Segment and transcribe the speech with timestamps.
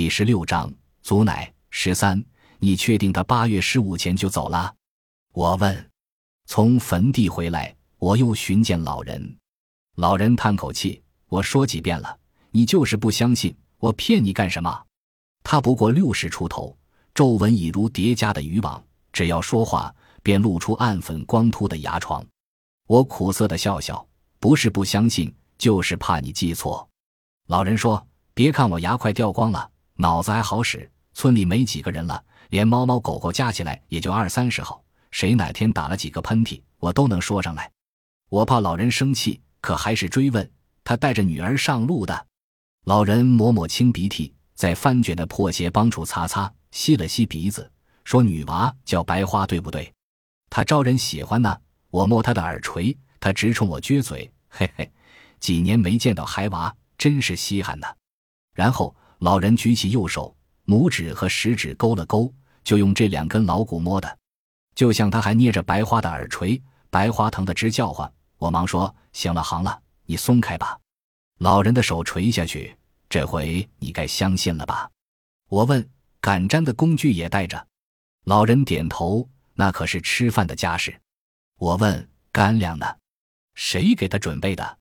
[0.00, 0.72] 第十六章，
[1.02, 2.24] 祖奶十三，
[2.58, 4.74] 你确定他八月十五前就走了？
[5.34, 5.90] 我问。
[6.46, 9.36] 从坟地回来，我又寻见老人。
[9.96, 12.18] 老人叹口气：“我说几遍了，
[12.50, 14.84] 你就是不相信，我骗你干什么？”
[15.44, 16.74] 他不过六十出头，
[17.12, 18.82] 皱纹已如叠加的渔网，
[19.12, 22.24] 只要说话，便露出暗粉光秃的牙床。
[22.86, 24.08] 我苦涩的笑笑，
[24.38, 26.88] 不是不相信，就是怕你记错。
[27.48, 29.70] 老人说：“别看我牙快掉光了。”
[30.00, 34.82] 脑子还好使，村里没几个人了，连猫猫狗狗加起来也就二三十号。
[35.10, 37.70] 谁哪天打了几个喷嚏，我都能说上来。
[38.30, 40.50] 我怕老人生气，可还是追问：
[40.82, 42.26] 他带着女儿上路的？
[42.86, 47.70] 老人抹抹清鼻涕，在翻卷的破鞋帮处擦擦，吸了吸鼻子，
[48.04, 49.92] 说：“女娃叫白花，对不对？
[50.48, 51.54] 她招人喜欢呢。”
[51.90, 54.90] 我摸她的耳垂，她直冲我撅嘴：“嘿嘿，
[55.40, 57.86] 几年没见到孩娃，真是稀罕呢。”
[58.56, 58.96] 然后。
[59.20, 60.34] 老人举起右手，
[60.64, 62.32] 拇指和食指勾了勾，
[62.64, 64.18] 就用这两根老骨摸的，
[64.74, 68.10] 就像他还捏着白花的耳垂，白花疼得直叫唤。
[68.38, 70.78] 我忙说：“行了，行了，你松开吧。”
[71.36, 72.74] 老人的手垂下去，
[73.10, 74.90] 这回你该相信了吧？
[75.50, 75.86] 我问
[76.22, 77.66] ：“擀毡的工具也带着？”
[78.24, 80.98] 老人点头：“那可是吃饭的家事。”
[81.60, 82.86] 我问：“干粮呢？
[83.54, 84.78] 谁给他准备的？”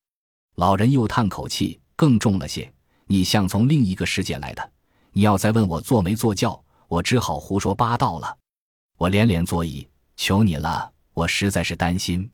[0.56, 2.72] 老人又叹口气，更重了些。
[3.12, 4.72] 你像从另一个世界来的，
[5.14, 8.38] 你要再问我坐没坐轿，我只好胡说八道了。
[9.00, 12.30] 我连连作揖，求你了，我实在是担心。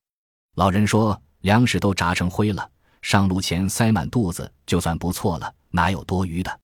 [0.56, 2.70] 老人说：“粮食都炸成灰了，
[3.02, 6.60] 上路前塞满肚子就算不错了，哪有多余的？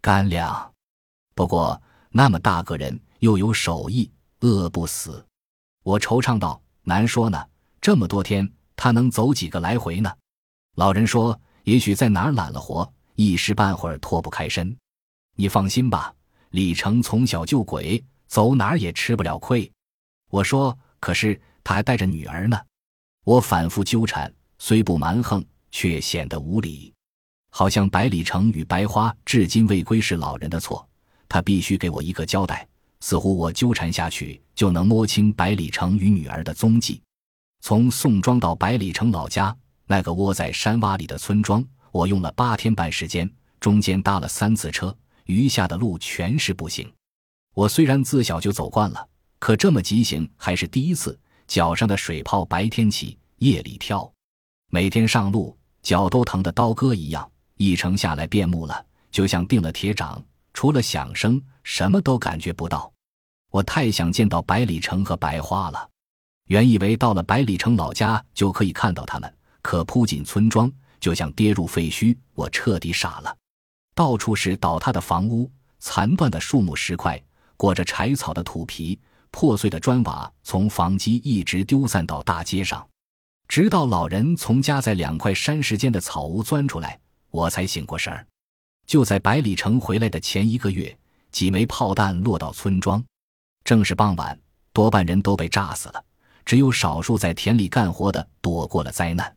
[0.00, 0.72] 干粮。
[1.34, 5.26] 不过那么大个人又有手艺，饿不死。”
[5.82, 7.44] 我惆怅道：“难说呢，
[7.80, 10.12] 这么多天他能走几个来回呢？”
[10.78, 12.88] 老人说：“也许在哪儿揽了活。”
[13.20, 14.76] 一时半会儿脱不开身，
[15.34, 16.14] 你放心吧。
[16.50, 19.68] 李成从小就鬼，走哪儿也吃不了亏。
[20.30, 22.56] 我说，可是他还带着女儿呢。
[23.24, 26.94] 我反复纠缠，虽不蛮横，却显得无礼，
[27.50, 30.88] 好像百里城与白花至今未归是老人的错，
[31.28, 32.64] 他必须给我一个交代。
[33.00, 37.02] 似乎我纠缠下去，就能摸清百里城与女儿的踪迹。
[37.62, 39.54] 从宋庄到百里城老家，
[39.88, 41.64] 那个窝在山洼里的村庄。
[41.90, 46.90] 我用了八天半时间，中间搭了三次车，余下的路全是步行。
[47.54, 51.18] 我虽然自小就走惯了，可这么急行还是第一次。
[51.46, 54.12] 脚上的水泡白天起，夜里跳，
[54.70, 57.28] 每天上路脚都疼得刀割一样。
[57.56, 60.22] 一程下来变木了，就像钉了铁掌，
[60.52, 62.92] 除了响声什么都感觉不到。
[63.50, 65.88] 我太想见到百里城和白花了，
[66.48, 70.70] 原以为到了百里城老家就可以看到他们，可扑进村庄。
[71.00, 73.36] 就像跌入废墟，我彻底傻了。
[73.94, 75.50] 到处是倒塌的房屋、
[75.80, 77.20] 残断的树木石块、
[77.56, 78.98] 裹着柴草的土皮、
[79.30, 82.86] 破碎的砖瓦，从房基一直丢散到大街上。
[83.48, 88.24] 直到老人从夹在两块山石间的草屋钻出来，我才醒过神儿。
[88.86, 90.96] 就在百里城回来的前一个月，
[91.32, 93.02] 几枚炮弹落到村庄，
[93.64, 94.38] 正是傍晚，
[94.72, 96.04] 多半人都被炸死了，
[96.44, 99.36] 只有少数在田里干活的躲过了灾难。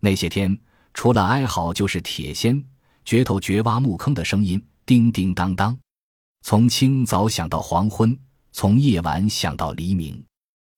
[0.00, 0.56] 那些天。
[0.96, 2.64] 除了哀嚎，就是铁锨、
[3.04, 5.78] 掘头、掘挖墓坑的声音，叮叮当当。
[6.40, 8.18] 从清早响到黄昏，
[8.50, 10.24] 从夜晚响到黎明。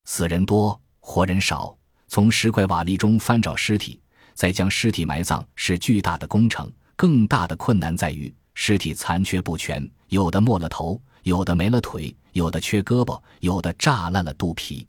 [0.06, 1.74] 死人多，活人少。
[2.08, 4.00] 从石块瓦砾中翻找尸体，
[4.34, 6.70] 再将尸体埋葬，是巨大的工程。
[6.96, 14.84] 更大的困难在于，尸体残缺不全，有的没了头，有的没了腿，有的缺胳膊，有的炸烂了肚皮。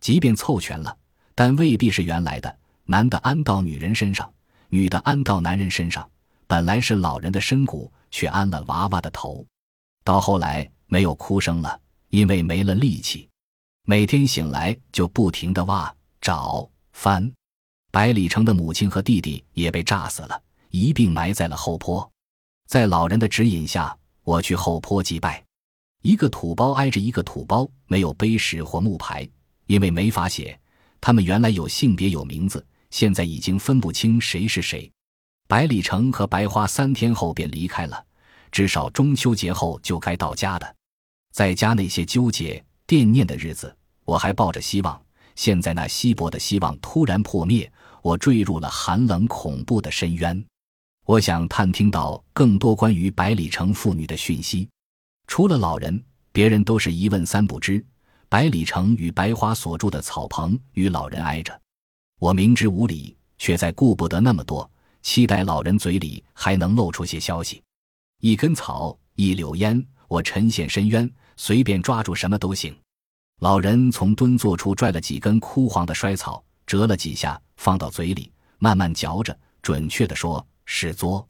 [0.00, 0.96] 即便凑全了，
[1.32, 2.58] 但未必是原来的。
[2.86, 4.28] 男的安到女人身上。
[4.74, 6.10] 女的安到男人身上，
[6.48, 9.46] 本来是老人的身骨，却安了娃娃的头。
[10.02, 13.28] 到后来没有哭声了，因为没了力气。
[13.86, 17.32] 每天醒来就不停的挖、找、翻。
[17.92, 22.10] 百里城的母亲和弟弟也被炸死了，一并埋在了后坡。
[22.66, 25.40] 在老人的指引下，我去后坡祭拜。
[26.02, 29.28] 一个土包挨着一个土包，没有碑石或木牌，
[29.68, 30.58] 因为没法写。
[31.00, 32.66] 他们原来有性别，有名字。
[32.94, 34.88] 现在已经分不清谁是谁，
[35.48, 38.06] 百里城和白花三天后便离开了，
[38.52, 40.76] 至少中秋节后就该到家的。
[41.32, 45.02] 在家那些纠结惦念的日子，我还抱着希望。
[45.34, 47.68] 现在那稀薄的希望突然破灭，
[48.00, 50.44] 我坠入了寒冷恐怖的深渊。
[51.04, 54.68] 我想探听到更多关于百里城妇女的讯息，
[55.26, 56.00] 除了老人，
[56.30, 57.84] 别人都是一问三不知。
[58.28, 61.60] 百里城与白花所住的草棚与老人挨着。
[62.18, 64.68] 我明知无礼，却在顾不得那么多，
[65.02, 67.62] 期待老人嘴里还能露出些消息。
[68.20, 72.74] 一根草一绺烟，我沉陷深渊，随便抓住什么都行。
[73.40, 79.36] 老人从蹲坐处拽了几根枯黄的衰草，折了几下，放到嘴里，慢慢嚼着。
[79.60, 81.26] 准确地说，是嘬。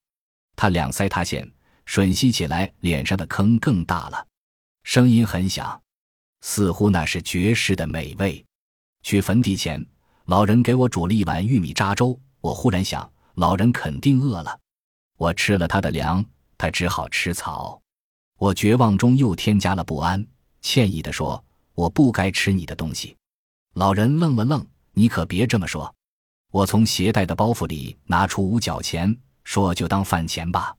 [0.57, 1.51] 他两腮塌陷，
[1.87, 4.27] 吮吸起来，脸上的坑更大了，
[4.83, 5.81] 声音很响，
[6.43, 8.45] 似乎那是绝世的美味。
[9.03, 9.85] 去坟地前，
[10.27, 12.19] 老人给我煮了一碗玉米渣粥。
[12.41, 14.59] 我忽然想，老人肯定饿了。
[15.17, 16.25] 我吃了他的粮，
[16.57, 17.81] 他只好吃草。
[18.39, 20.27] 我绝望中又添加了不安，
[20.61, 21.43] 歉意地说
[21.75, 23.17] ：“我不该吃你的东西。”
[23.75, 25.95] 老人愣了愣：“你可别这么说。”
[26.51, 30.75] 我从携带的包袱里拿出五角钱，说：“就当饭钱吧。”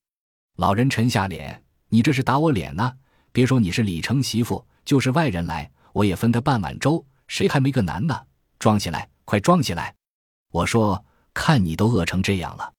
[0.57, 2.91] 老人沉下脸：“你这是打我脸呢？
[3.31, 7.05] 别说你是李成媳妇，就是外人来，我也分他半碗粥。
[7.27, 8.19] 谁还没个难呢？
[8.59, 9.93] 装起来，快装起来！”
[10.51, 12.73] 我说：“看你都饿成这样了。”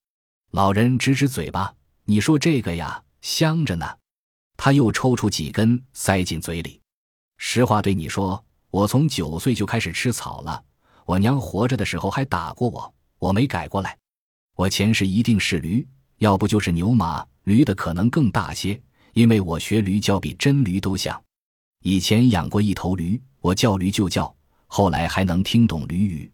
[0.53, 1.75] 老人指指嘴巴
[2.07, 3.87] ：“你说这个呀，香着呢。”
[4.57, 6.81] 他又抽出几根塞进嘴里。
[7.37, 10.65] 实话对你说，我从九岁就开始吃草了。
[11.05, 13.97] 我娘活着的时候还打过我，我没改过来。
[14.57, 17.25] 我前世一定是驴，要不就是牛马。
[17.45, 18.81] 驴的可能更大些，
[19.13, 21.23] 因为我学驴叫比真驴都像。
[21.85, 24.35] 以前养过一头驴，我叫驴就叫，
[24.67, 26.33] 后来还能听懂驴语。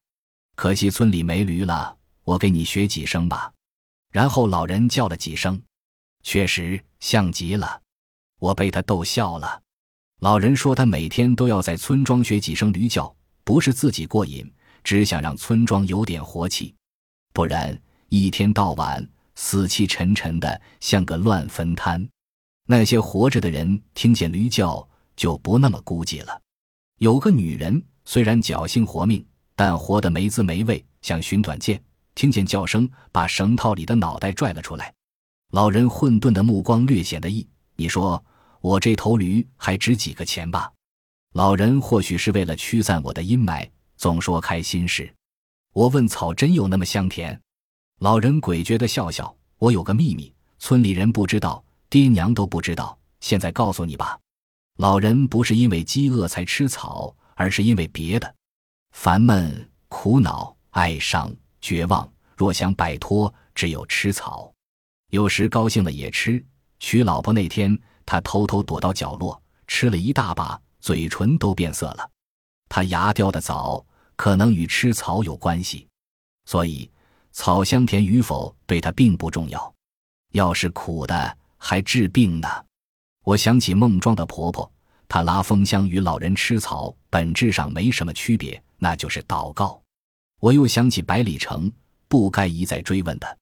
[0.54, 3.52] 可惜村里没驴了，我给你学几声吧。
[4.10, 5.60] 然后老人叫了几声，
[6.22, 7.80] 确实像极了。
[8.38, 9.62] 我被他逗笑了。
[10.20, 13.14] 老人说他每天都要在村庄学几声驴叫，
[13.44, 14.48] 不是自己过瘾，
[14.84, 16.74] 只想让村庄有点活气，
[17.32, 17.76] 不然
[18.08, 19.08] 一天到晚。
[19.34, 22.06] 死气沉沉的，像个乱坟滩。
[22.66, 26.38] 那些活着的人听见驴叫，就不那么孤寂了。
[26.98, 31.82] 有个女人，虽然侥幸活命，但活得没滋没味，想寻短见。
[32.14, 34.92] 听见叫声，把绳套里的脑袋拽了出来。
[35.52, 37.46] 老人混沌的目光略显得意
[37.76, 38.22] ：“你说
[38.60, 40.70] 我这头驴还值几个钱吧？”
[41.34, 45.10] 老人或许是为了驱散我的阴霾，总说开心事。
[45.72, 47.40] 我问：“草真有那么香甜？”
[48.00, 52.98] 老人诡谲的笑笑：“我有个秘密，村里人不知道，爹娘都不知道。
[53.20, 54.18] 现在告诉你吧。
[54.78, 58.34] 老人不是因为饥饿才吃草，而是因为别的，
[58.92, 62.08] 烦闷、苦恼、哀伤、绝望。
[62.36, 64.52] 若想摆脱，只有吃草。
[65.10, 66.44] 有时高兴了也吃。
[66.78, 72.10] 娶老婆那天，他偷偷躲到角落，吃了一大把，嘴唇都变色了。
[72.68, 73.84] 他牙掉的早，
[74.16, 75.88] 可能与吃草有关系，
[76.46, 76.88] 所以。”
[77.34, 79.74] 草香甜与否对他并不重要，
[80.32, 82.46] 要是苦的还治病呢。
[83.24, 84.70] 我想起孟庄的婆婆，
[85.08, 89.80] 她拉风箱与老人吃草本质上没什么区别，那就是祷告。
[90.40, 91.70] 我又想起百里城，
[92.08, 93.38] 不该一再追问的。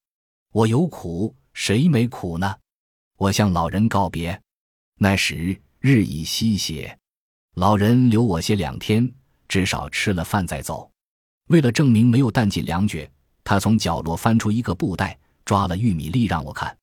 [0.52, 2.54] 我有苦，谁没苦呢？
[3.16, 4.38] 我向老人告别，
[4.98, 6.94] 那时日已西斜，
[7.54, 9.10] 老人留我歇两天，
[9.48, 10.90] 至少吃了饭再走。
[11.48, 13.10] 为了证明没有弹尽粮绝。
[13.42, 16.76] 他从角落翻出一个布袋，抓了玉米粒让我看。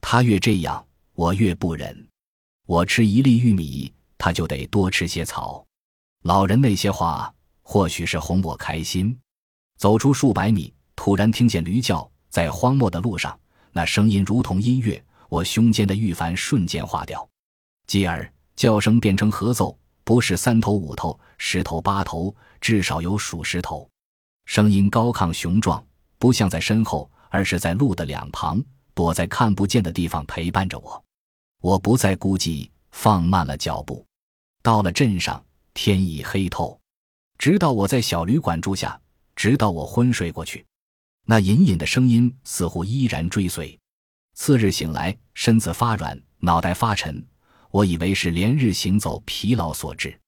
[0.00, 2.08] 他越这样，我越不忍。
[2.66, 5.66] 我吃一粒玉米，他就得多吃些草。
[6.22, 7.34] 老人那些话，
[7.68, 9.18] 或许是哄我开心。
[9.76, 13.36] 走出数百米，突然听见驴叫，在荒漠的路上，
[13.72, 15.04] 那声音如同音乐。
[15.28, 17.28] 我胸间的郁烦瞬间化掉，
[17.88, 23.90] 继而叫声变成合奏，不是三头五头、十头八头，至少有数十头，
[24.44, 25.84] 声音高亢雄壮。
[26.18, 28.62] 不像在身后，而是在路的两旁，
[28.94, 31.04] 躲在看不见的地方陪伴着我。
[31.60, 34.06] 我不再孤寂，放慢了脚步。
[34.62, 35.44] 到了镇上，
[35.74, 36.78] 天已黑透。
[37.38, 39.00] 直到我在小旅馆住下，
[39.34, 40.64] 直到我昏睡过去，
[41.24, 43.78] 那隐隐的声音似乎依然追随。
[44.34, 47.24] 次日醒来，身子发软，脑袋发沉，
[47.70, 50.18] 我以为是连日行走疲劳所致，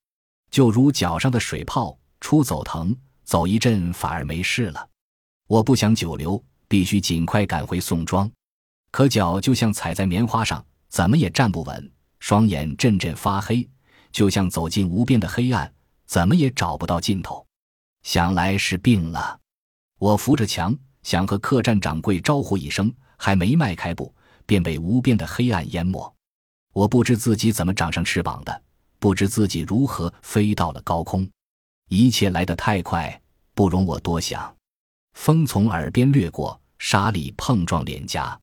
[0.51, 4.87] 就如脚上的水泡出走疼，走一阵反而没事了。
[5.47, 8.29] 我不想久留，必须尽快赶回宋庄。
[8.91, 11.79] 可脚就像踩在棉花上，怎么也站不稳；
[12.19, 13.67] 双眼阵阵发黑，
[14.11, 15.71] 就像走进无边的黑暗，
[16.09, 17.45] 怎么也找不到尽头。
[18.01, 19.39] 想来是病了。
[19.99, 24.11] 我扶着墙，想和客栈掌柜招呼一声，还没迈开步，
[24.47, 26.11] 便被无边的黑暗淹没。
[26.73, 28.63] 我不知自己怎么长上翅膀的，
[28.97, 31.29] 不知自己如何飞到了高空。
[31.89, 33.21] 一切来得太快，
[33.53, 34.51] 不容我多想。
[35.13, 38.39] 风从耳边掠过，沙粒碰撞脸颊，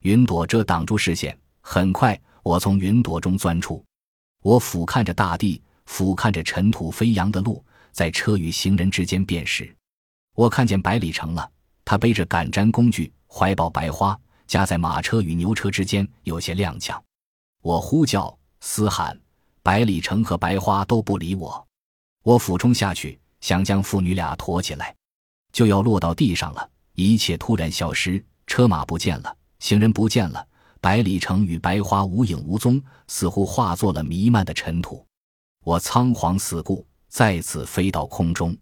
[0.00, 1.38] 云朵遮挡住视线。
[1.60, 3.84] 很快，我从云朵中钻出。
[4.42, 9.74] 我俯瞰着大地，俯瞰着尘土飞扬的路，在车与行人之间辨识。
[10.34, 11.48] 我看见百里城了，
[11.84, 17.00] 他背着赶毡工具，怀抱白花，夹在马车与牛车之间，有些踉跄。
[17.62, 19.18] 我呼叫、嘶喊，
[19.62, 21.66] 百里城和白花都不理我。
[22.22, 24.94] 我俯冲下去，想将父女俩驮起来，
[25.52, 26.70] 就要落到地上了。
[26.94, 30.46] 一切突然消失，车马不见了，行人不见了，
[30.80, 35.06] 百里城与白花无影无踪，似乎化作了弥漫的尘土。
[35.64, 38.54] 我仓皇四顾，再次飞到空中。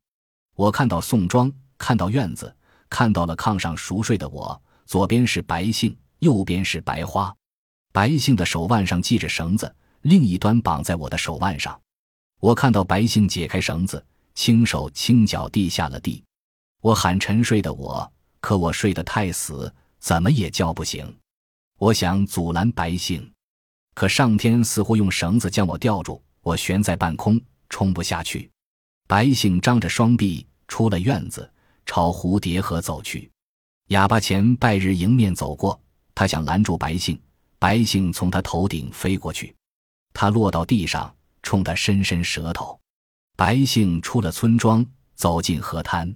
[0.54, 2.54] 我看到宋庄，看到院子，
[2.88, 4.62] 看到了炕上熟睡的我。
[4.86, 7.34] 左边是白杏，右边是白花。
[7.92, 11.76] 白杏的手腕上系着绳子，另一端绑在我的手腕上。
[12.38, 14.04] 我看到白杏解开绳子，
[14.36, 16.22] 轻手轻脚地下了地。
[16.82, 21.18] 我喊沉睡的我，可我睡得太死，怎么也叫不醒。
[21.78, 23.32] 我想阻拦白杏，
[23.92, 28.50] 可上天似乎用绳子将我吊住，我悬在半空，冲不下去。
[29.06, 31.50] 白杏张着双臂出了院子，
[31.86, 33.30] 朝蝴蝶河走去。
[33.88, 35.80] 哑巴前拜日迎面走过，
[36.14, 37.20] 他想拦住白杏。
[37.58, 39.54] 白杏从他头顶飞过去，
[40.12, 42.78] 他落到地上，冲他伸伸舌头。
[43.36, 44.84] 白杏出了村庄，
[45.14, 46.12] 走进河滩，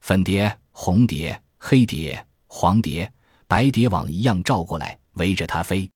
[0.00, 3.12] 粉蝶、红蝶、黑蝶、黄蝶、
[3.46, 5.90] 白蝶网一样照过来，围着他飞。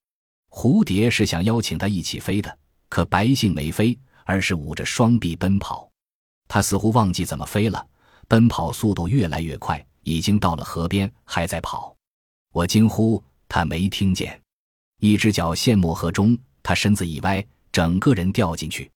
[0.51, 2.59] 蝴蝶是想邀请他一起飞的，
[2.93, 5.91] 可白杏没飞，而是捂着双臂奔跑。
[6.47, 7.89] 他似乎忘记怎么飞了，
[8.29, 11.97] 奔跑速度越来越快，已经到了河边，还在跑。
[12.53, 14.39] 我惊呼，他没听见。
[14.99, 18.93] 一只脚陷没河中，他身子一歪，整个人掉进去。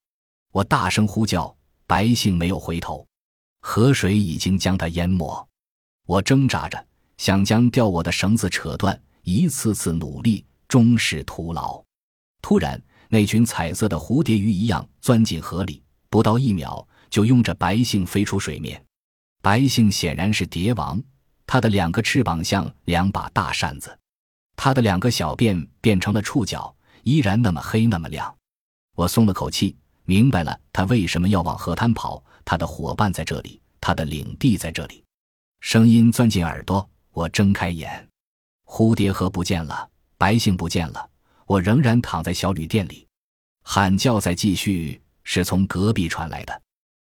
[0.52, 3.06] 我大声呼叫，白杏没有回头，
[3.62, 5.48] 河水已经将他淹没。
[6.06, 6.86] 我挣扎着
[7.16, 11.82] 想将吊我的绳子扯断，一次次努力终是徒劳。
[12.42, 18.82] 突然，那群彩色的蝴蝶鱼一样钻进河里，不到一秒就拥着白杏飞出水面。
[19.42, 21.00] 白杏显然是蝶王，
[21.46, 23.96] 它的两个翅膀像两把大扇子。
[24.56, 28.34] 它的两个小便变成了触角，依然那么黑那么亮。
[28.96, 32.22] 我松了口气，明白了他为什么要往河滩跑。
[32.44, 35.04] 他的伙伴在这里，他的领地在这里。
[35.60, 38.08] 声音钻进耳朵，我睁开眼，
[38.64, 41.10] 蝴蝶河不见了，白杏不见了。
[41.46, 43.08] 我仍然躺在小旅店里，
[43.62, 46.62] 喊叫在继续，是从隔壁传来的。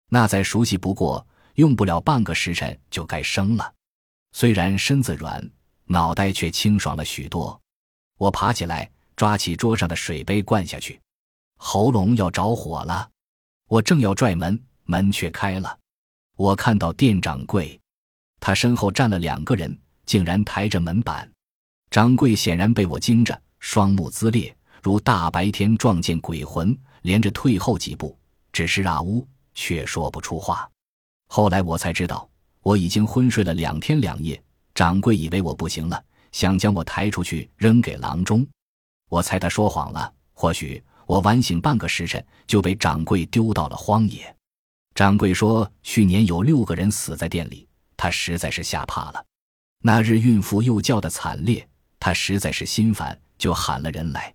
[0.09, 3.73] 那再熟悉不过，用不了半个时辰就该生了。
[4.31, 5.47] 虽然身子软。
[5.89, 7.57] 脑袋却清爽了许多，
[8.17, 10.99] 我爬起来，抓起桌上的水杯灌下去，
[11.55, 13.09] 喉咙要着火了。
[13.69, 15.79] 我正要拽门，门却开了，
[16.35, 17.79] 我看到店掌柜，
[18.41, 21.31] 他身后站了两个人，竟然抬着门板。
[21.89, 28.17] 掌柜显然被我惊着，双目眦裂，如大白天撞见鬼魂，连着退后几步，
[28.51, 30.69] 只是啊呜，却说不出话。
[31.27, 32.29] 后来我才知道，
[32.61, 34.41] 我已经昏睡了两天两夜。
[34.73, 38.47] 掌柜以为我不行了，想将我抬出去扔给郎中。
[39.09, 40.13] 我猜他说谎了。
[40.33, 44.35] 或许我晚醒半个时辰，就被掌柜丢到了荒野。
[44.93, 49.25] 掌柜说，去年有六个人死在店里，他实在是吓怕了。
[49.81, 51.67] 那日孕妇又叫得惨烈，
[51.99, 54.33] 他实在是心烦，就喊了人来。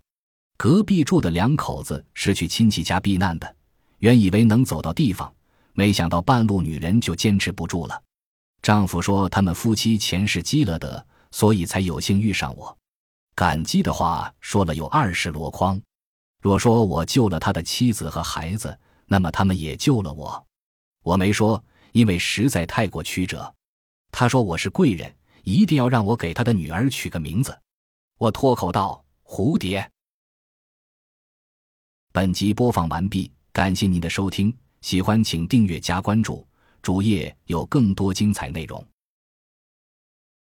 [0.57, 3.55] 隔壁住的两口子是去亲戚家避难的，
[3.99, 5.33] 原以为能走到地方，
[5.73, 8.01] 没想到半路女人就坚持不住了。
[8.61, 12.77] 丈夫说：“他们夫妻前世积了德，所以才有幸遇上我。
[13.35, 15.81] 感激的话说了有二十箩筐。
[16.41, 20.45] 若说我救了他的妻子和孩子，那么他们也救了我。
[21.01, 23.53] 我没说，因为实在太过曲折。
[24.11, 27.59] 他说我是贵人，一定要让我给他的女儿取个名字。
[28.17, 29.89] 我脱口道：‘蝴蝶。’
[32.13, 36.47] 本集播放完毕，感谢您的收听，喜欢请订阅加关注。
[36.81, 38.85] 主页有更多精彩内容。